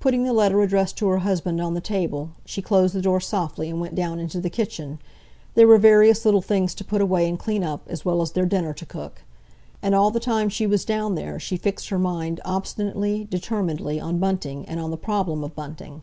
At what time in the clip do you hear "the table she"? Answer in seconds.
1.74-2.60